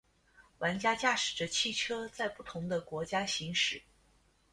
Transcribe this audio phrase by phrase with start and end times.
[0.57, 3.83] 玩家驾驶着汽车在不同的国家行驶。